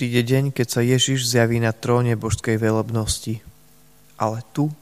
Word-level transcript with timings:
Príde 0.00 0.24
deň, 0.24 0.56
keď 0.56 0.64
sa 0.64 0.80
Ježiš 0.80 1.28
zjaví 1.28 1.60
na 1.60 1.76
tróne 1.76 2.16
božskej 2.16 2.56
velebnosti. 2.56 3.44
Ale 4.16 4.40
tu, 4.56 4.72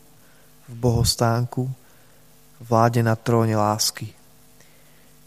v 0.71 0.75
bohostánku, 0.79 1.67
vláde 2.63 3.03
na 3.03 3.19
tróne 3.19 3.59
lásky. 3.59 4.15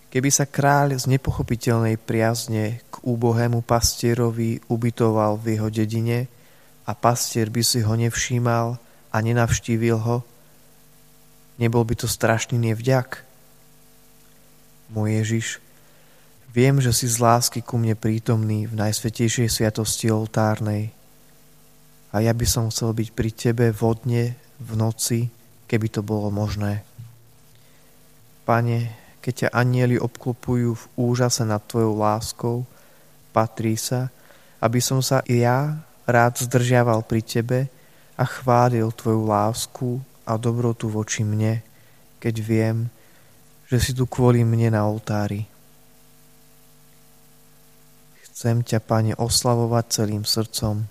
Keby 0.07 0.31
sa 0.31 0.47
kráľ 0.47 0.95
z 0.95 1.11
nepochopiteľnej 1.11 1.99
priazne 1.99 2.79
k 2.87 3.03
úbohému 3.03 3.67
pastierovi 3.67 4.63
ubytoval 4.71 5.35
v 5.35 5.59
jeho 5.59 5.67
dedine 5.67 6.31
a 6.87 6.95
pastier 6.95 7.51
by 7.51 7.59
si 7.59 7.83
ho 7.83 7.91
nevšímal 7.91 8.79
a 9.11 9.17
nenavštívil 9.19 9.99
ho, 9.99 10.23
nebol 11.59 11.83
by 11.83 11.99
to 11.99 12.07
strašný 12.07 12.55
nevďak? 12.55 13.27
Môj 14.95 15.19
Ježiš, 15.19 15.59
Viem, 16.51 16.83
že 16.83 16.91
si 16.91 17.07
z 17.07 17.15
lásky 17.23 17.63
ku 17.63 17.79
mne 17.79 17.95
prítomný 17.95 18.67
v 18.67 18.75
najsvetejšej 18.75 19.47
sviatosti 19.47 20.11
oltárnej. 20.11 20.91
A 22.11 22.19
ja 22.19 22.35
by 22.35 22.43
som 22.43 22.67
chcel 22.67 22.91
byť 22.91 23.09
pri 23.15 23.31
tebe 23.31 23.65
vodne 23.71 24.35
v 24.59 24.71
noci, 24.75 25.31
keby 25.71 25.87
to 25.87 26.03
bolo 26.03 26.27
možné. 26.27 26.83
Pane, 28.43 28.91
keď 29.23 29.33
ťa 29.47 29.49
anieli 29.55 29.95
obklopujú 29.95 30.75
v 30.75 30.85
úžase 30.99 31.47
nad 31.47 31.63
tvojou 31.63 31.95
láskou, 31.95 32.67
patrí 33.31 33.79
sa, 33.79 34.11
aby 34.59 34.83
som 34.83 34.99
sa 34.99 35.23
i 35.31 35.47
ja 35.47 35.79
rád 36.03 36.35
zdržiaval 36.35 37.07
pri 37.07 37.21
tebe 37.23 37.59
a 38.19 38.27
chválil 38.27 38.91
tvoju 38.91 39.23
lásku 39.23 39.89
a 40.27 40.35
dobrotu 40.35 40.91
voči 40.91 41.23
mne, 41.23 41.63
keď 42.19 42.35
viem, 42.43 42.77
že 43.71 43.79
si 43.79 43.91
tu 43.95 44.03
kvôli 44.03 44.43
mne 44.43 44.75
na 44.75 44.83
oltári. 44.83 45.50
Chcem 48.31 48.63
ťa, 48.63 48.79
Pane, 48.79 49.11
oslavovať 49.19 49.85
celým 49.91 50.23
srdcom. 50.23 50.87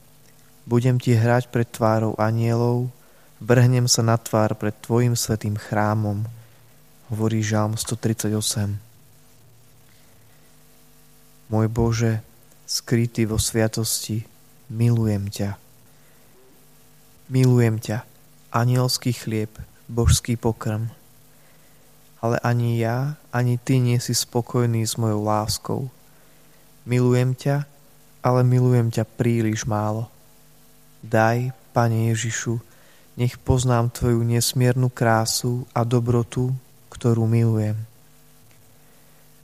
Budem 0.69 1.01
ti 1.01 1.17
hrať 1.17 1.49
pred 1.49 1.65
tvárou 1.65 2.13
anielov, 2.21 2.93
vrhnem 3.41 3.89
sa 3.89 4.05
na 4.05 4.21
tvár 4.21 4.61
pred 4.61 4.77
tvojim 4.85 5.17
svetým 5.17 5.57
chrámom, 5.57 6.29
hovorí 7.09 7.41
Žalm 7.41 7.81
138. 7.81 8.77
Môj 11.49 11.67
Bože, 11.73 12.21
skrytý 12.69 13.25
vo 13.25 13.41
sviatosti, 13.41 14.29
milujem 14.69 15.33
ťa. 15.33 15.57
Milujem 17.33 17.81
ťa, 17.81 18.05
anielský 18.53 19.17
chlieb, 19.17 19.51
božský 19.89 20.37
pokrm. 20.37 20.93
Ale 22.21 22.37
ani 22.45 22.77
ja, 22.77 23.17
ani 23.33 23.57
ty 23.57 23.81
nie 23.81 23.97
si 23.97 24.13
spokojný 24.13 24.85
s 24.85 25.01
mojou 25.01 25.25
láskou– 25.25 25.81
Milujem 26.89 27.37
ťa, 27.37 27.69
ale 28.25 28.41
milujem 28.45 28.89
ťa 28.89 29.05
príliš 29.05 29.65
málo. 29.69 30.09
Daj, 31.01 31.53
Pane 31.71 32.13
Ježišu, 32.13 32.61
nech 33.21 33.37
poznám 33.41 33.93
Tvoju 33.93 34.25
nesmiernu 34.25 34.89
krásu 34.89 35.69
a 35.77 35.85
dobrotu, 35.85 36.53
ktorú 36.93 37.29
milujem. 37.29 37.77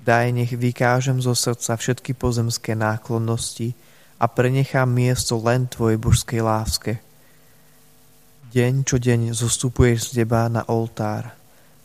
Daj, 0.06 0.32
nech 0.32 0.52
vykážem 0.54 1.18
zo 1.18 1.34
srdca 1.34 1.74
všetky 1.74 2.14
pozemské 2.14 2.78
náklonnosti 2.78 3.74
a 4.16 4.30
prenechám 4.30 4.88
miesto 4.88 5.36
len 5.42 5.68
Tvojej 5.68 5.98
božskej 5.98 6.40
láske. 6.40 6.92
Deň 8.54 8.88
čo 8.88 8.96
deň 8.96 9.36
zostupuješ 9.36 10.14
z 10.14 10.22
teba 10.22 10.48
na 10.48 10.64
oltár, 10.70 11.34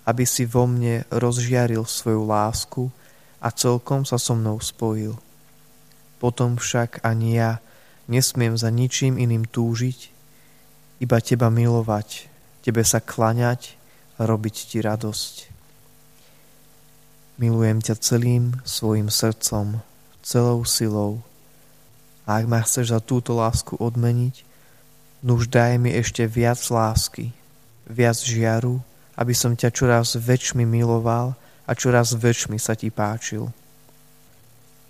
aby 0.07 0.23
si 0.23 0.47
vo 0.47 0.69
mne 0.69 1.03
rozžiaril 1.11 1.83
svoju 1.83 2.23
lásku 2.23 2.83
a 3.41 3.51
celkom 3.51 4.07
sa 4.07 4.15
so 4.15 4.37
mnou 4.37 4.61
spojil. 4.61 5.17
Potom 6.21 6.61
však 6.61 7.01
ani 7.01 7.41
ja 7.41 7.57
nesmiem 8.05 8.53
za 8.53 8.69
ničím 8.69 9.17
iným 9.17 9.49
túžiť, 9.49 10.13
iba 11.01 11.17
teba 11.17 11.49
milovať, 11.49 12.29
tebe 12.61 12.85
sa 12.85 13.01
klaňať 13.01 13.73
a 14.21 14.29
robiť 14.29 14.55
ti 14.69 14.77
radosť. 14.85 15.49
Milujem 17.41 17.81
ťa 17.81 17.97
celým 17.97 18.61
svojim 18.61 19.09
srdcom, 19.09 19.81
celou 20.21 20.61
silou. 20.61 21.25
A 22.29 22.37
ak 22.37 22.45
ma 22.45 22.61
chceš 22.61 22.93
za 22.93 23.01
túto 23.01 23.33
lásku 23.33 23.73
odmeniť, 23.81 24.45
nuž 25.25 25.49
daj 25.49 25.81
mi 25.81 25.89
ešte 25.89 26.21
viac 26.29 26.61
lásky, 26.69 27.33
viac 27.89 28.21
žiaru, 28.21 28.77
aby 29.17 29.33
som 29.33 29.57
ťa 29.57 29.73
čoraz 29.73 30.13
väčšmi 30.13 30.69
miloval 30.69 31.33
a 31.65 31.71
čoraz 31.73 32.13
väčšmi 32.13 32.61
sa 32.61 32.77
ti 32.77 32.93
páčil. 32.93 33.49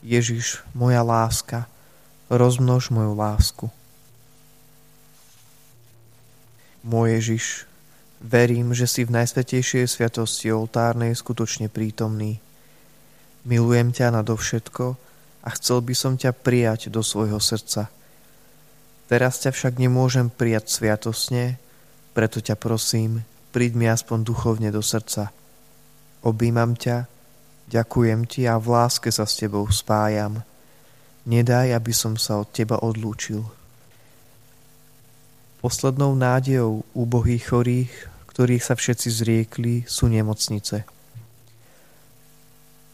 Ježiš, 0.01 0.66
moja 0.73 1.06
láska, 1.06 1.69
rozmnož 2.25 2.89
moju 2.89 3.13
lásku. 3.13 3.66
Môj 6.81 7.22
Ježiš, 7.22 7.45
verím, 8.17 8.73
že 8.73 8.89
si 8.89 9.06
v 9.06 9.13
najsvetejšej 9.13 9.85
sviatosti 9.85 10.50
oltárnej 10.50 11.13
skutočne 11.13 11.69
prítomný. 11.69 12.41
Milujem 13.45 13.94
ťa 13.94 14.17
nadovšetko 14.17 14.97
a 15.45 15.50
chcel 15.53 15.85
by 15.85 15.94
som 15.94 16.13
ťa 16.18 16.33
prijať 16.33 16.89
do 16.89 17.06
svojho 17.06 17.38
srdca. 17.38 17.94
Teraz 19.06 19.38
ťa 19.45 19.53
však 19.53 19.78
nemôžem 19.78 20.33
prijať 20.33 20.73
sviatosne, 20.73 21.62
preto 22.18 22.41
ťa 22.41 22.57
prosím, 22.57 23.22
príď 23.53 23.78
mi 23.78 23.85
aspoň 23.85 24.25
duchovne 24.25 24.69
do 24.73 24.81
srdca. 24.81 25.29
Obímam 26.25 26.73
ťa 26.73 27.06
Ďakujem 27.71 28.27
ti 28.27 28.43
a 28.51 28.59
v 28.59 28.67
láske 28.67 29.07
sa 29.15 29.23
s 29.23 29.39
tebou 29.39 29.63
spájam. 29.71 30.43
Nedaj, 31.23 31.71
aby 31.71 31.95
som 31.95 32.19
sa 32.19 32.43
od 32.43 32.51
teba 32.51 32.75
odlúčil. 32.83 33.47
Poslednou 35.63 36.11
nádejou 36.11 36.83
úbohých 36.91 37.47
chorých, 37.47 37.93
ktorých 38.27 38.63
sa 38.65 38.75
všetci 38.75 39.07
zriekli, 39.07 39.75
sú 39.87 40.11
nemocnice. 40.11 40.83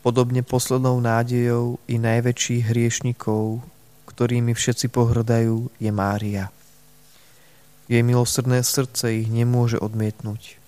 Podobne 0.06 0.46
poslednou 0.46 1.02
nádejou 1.02 1.82
i 1.90 1.98
najväčších 1.98 2.70
hriešnikov, 2.70 3.66
ktorými 4.06 4.54
všetci 4.54 4.94
pohrdajú, 4.94 5.74
je 5.82 5.90
Mária. 5.90 6.54
Jej 7.90 8.06
milosrdné 8.06 8.62
srdce 8.62 9.26
ich 9.26 9.28
nemôže 9.34 9.82
odmietnúť. 9.82 10.62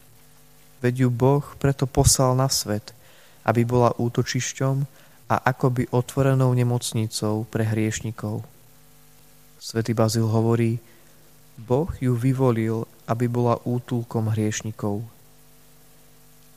Veď 0.82 1.06
ju 1.06 1.10
Boh 1.14 1.46
preto 1.62 1.86
poslal 1.86 2.34
na 2.34 2.50
svet– 2.50 2.90
aby 3.46 3.62
bola 3.64 3.96
útočišťom 3.96 4.76
a 5.30 5.36
akoby 5.46 5.94
otvorenou 5.94 6.50
nemocnicou 6.58 7.46
pre 7.46 7.64
hriešnikov. 7.64 8.42
Svetý 9.60 9.94
Bazil 9.94 10.26
hovorí, 10.26 10.82
Boh 11.60 11.92
ju 12.00 12.16
vyvolil, 12.16 12.88
aby 13.06 13.28
bola 13.28 13.60
útulkom 13.68 14.32
hriešnikov. 14.32 15.04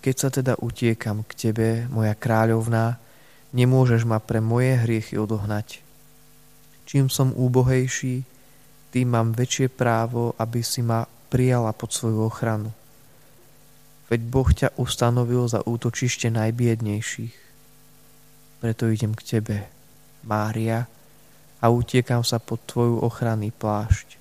Keď 0.03 0.15
sa 0.15 0.29
teda 0.31 0.59
utiekam 0.59 1.27
k 1.27 1.33
tebe, 1.35 1.69
moja 1.91 2.15
kráľovná, 2.15 2.99
nemôžeš 3.55 4.07
ma 4.07 4.19
pre 4.19 4.39
moje 4.39 4.79
hriechy 4.79 5.19
odohnať. 5.19 5.83
Čím 6.87 7.07
som 7.11 7.35
úbohejší, 7.35 8.27
tým 8.93 9.09
mám 9.09 9.33
väčšie 9.33 9.73
právo, 9.73 10.35
aby 10.37 10.61
si 10.61 10.85
ma 10.85 11.07
prijala 11.07 11.73
pod 11.73 11.95
svoju 11.95 12.29
ochranu. 12.29 12.69
Veď 14.13 14.21
Boh 14.29 14.51
ťa 14.53 14.77
ustanovil 14.77 15.49
za 15.49 15.65
útočište 15.65 16.29
najbiednejších. 16.29 17.37
Preto 18.61 18.93
idem 18.93 19.17
k 19.17 19.25
tebe, 19.25 19.65
Mária, 20.29 20.85
a 21.65 21.73
utiekam 21.73 22.21
sa 22.21 22.37
pod 22.37 22.61
tvoju 22.69 23.01
ochranný 23.01 23.57
plášť. 23.57 24.21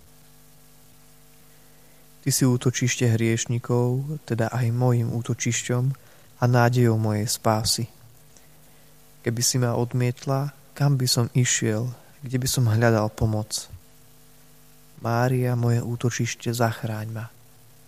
Ty 2.24 2.30
si 2.32 2.48
útočište 2.48 3.04
hriešnikov, 3.04 4.22
teda 4.24 4.48
aj 4.56 4.72
mojim 4.72 5.12
útočišťom 5.12 5.84
a 6.40 6.44
nádejou 6.48 6.96
mojej 6.96 7.28
spásy. 7.28 7.92
Keby 9.28 9.42
si 9.44 9.60
ma 9.60 9.76
odmietla, 9.76 10.56
kam 10.72 10.96
by 10.96 11.08
som 11.10 11.28
išiel, 11.36 11.92
kde 12.24 12.40
by 12.40 12.48
som 12.48 12.72
hľadal 12.72 13.12
pomoc. 13.12 13.68
Mária, 15.04 15.60
moje 15.60 15.84
útočište, 15.84 16.48
zachráň 16.56 17.12
ma. 17.12 17.41